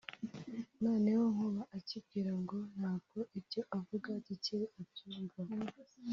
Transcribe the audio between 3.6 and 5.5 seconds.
avuga Gikeli abyumva